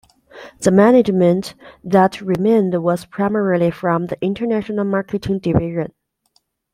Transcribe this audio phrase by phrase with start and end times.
[0.61, 1.53] The management
[1.83, 5.93] that remained was primarily from the international marketing division.